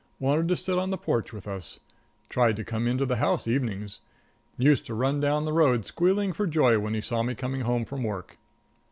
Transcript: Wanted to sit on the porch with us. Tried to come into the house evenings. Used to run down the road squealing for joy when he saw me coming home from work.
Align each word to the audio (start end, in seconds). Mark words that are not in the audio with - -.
Wanted 0.19 0.47
to 0.47 0.55
sit 0.55 0.79
on 0.79 0.89
the 0.89 0.97
porch 0.97 1.31
with 1.31 1.47
us. 1.47 1.79
Tried 2.27 2.55
to 2.55 2.63
come 2.63 2.87
into 2.87 3.05
the 3.05 3.17
house 3.17 3.47
evenings. 3.47 3.99
Used 4.57 4.83
to 4.87 4.95
run 4.95 5.19
down 5.19 5.45
the 5.45 5.53
road 5.53 5.85
squealing 5.85 6.33
for 6.33 6.47
joy 6.47 6.79
when 6.79 6.95
he 6.95 7.01
saw 7.01 7.21
me 7.21 7.35
coming 7.35 7.61
home 7.61 7.85
from 7.85 8.01
work. 8.03 8.39